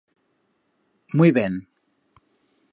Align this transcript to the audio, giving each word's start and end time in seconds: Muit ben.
Muit 1.17 1.31
ben. 1.33 1.61